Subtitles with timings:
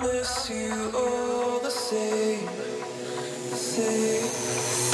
[0.00, 4.89] miss you all the same, the same.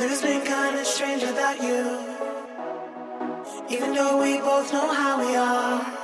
[0.00, 1.98] It's been kinda strange without you.
[3.68, 5.97] Even though we both know how we are.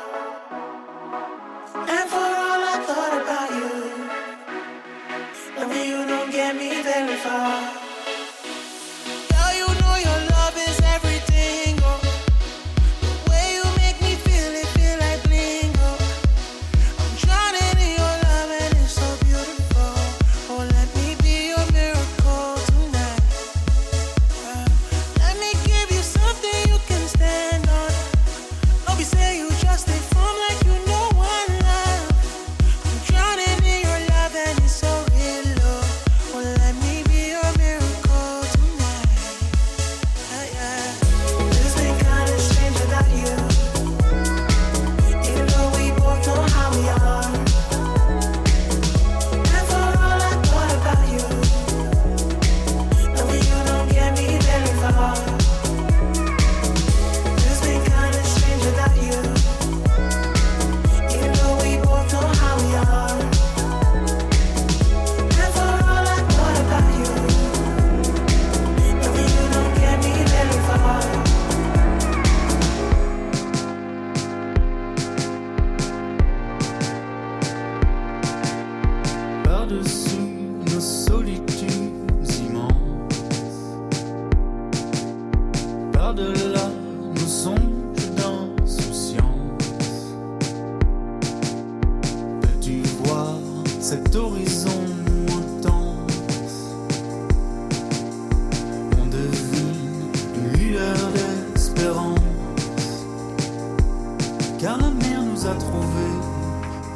[104.64, 106.08] car la mer nous a trouvé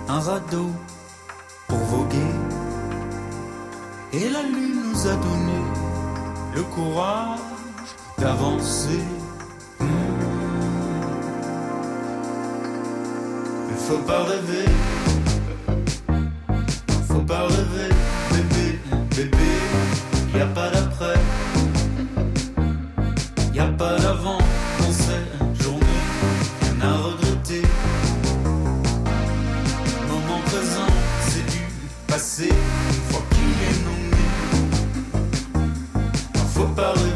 [0.08, 0.70] un radeau
[1.66, 2.34] pour voguer.
[4.14, 5.60] Et la lune nous a donné
[6.56, 7.40] le courage
[8.16, 9.04] d'avancer.
[9.80, 9.84] Hmm.
[13.72, 14.68] Il faut pas rêver,
[17.06, 17.90] faut pas rêver,
[18.32, 18.68] bébé,
[19.14, 19.50] bébé,
[20.34, 20.87] y a pas d'avenir.
[36.78, 37.07] about